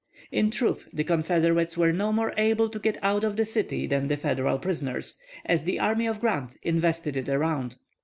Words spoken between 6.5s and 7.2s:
invested